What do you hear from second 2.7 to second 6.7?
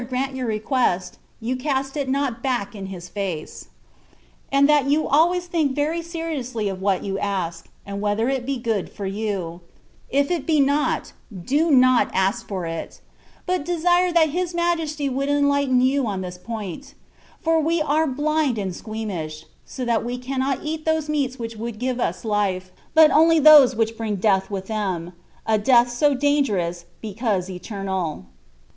in His face; and that you always think very seriously